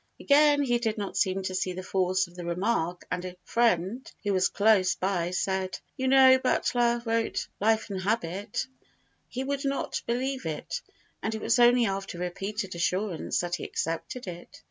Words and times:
Again 0.19 0.63
he 0.63 0.79
did 0.79 0.97
not 0.97 1.15
seem 1.15 1.43
to 1.43 1.53
see 1.53 1.73
the 1.73 1.83
force 1.83 2.25
of 2.25 2.33
the 2.33 2.43
remark 2.43 3.05
and 3.11 3.23
a 3.23 3.35
friend, 3.43 4.11
who 4.23 4.33
was 4.33 4.49
close 4.49 4.95
by, 4.95 5.29
said: 5.29 5.77
"You 5.95 6.07
know, 6.07 6.39
Butler 6.39 7.03
wrote 7.05 7.47
Life 7.59 7.87
and 7.91 8.01
Habit." 8.01 8.65
He 9.29 9.43
would 9.43 9.63
not 9.63 10.01
believe 10.07 10.47
it, 10.47 10.81
and 11.21 11.35
it 11.35 11.41
was 11.43 11.59
only 11.59 11.85
after 11.85 12.17
repeated 12.17 12.73
assurance 12.73 13.41
that 13.41 13.57
he 13.57 13.63
accepted 13.63 14.25
it. 14.25 14.59